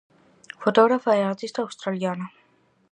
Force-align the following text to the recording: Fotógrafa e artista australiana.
Fotógrafa 0.63 1.11
e 1.15 1.21
artista 1.23 1.59
australiana. 1.61 2.27